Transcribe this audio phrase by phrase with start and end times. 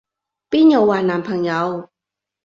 [0.49, 1.91] 邊有話男朋友？